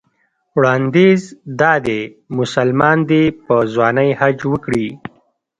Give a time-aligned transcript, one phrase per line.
[0.57, 1.21] وړاندیز
[1.61, 2.01] دا دی
[2.39, 4.87] مسلمان دې په ځوانۍ حج وکړي.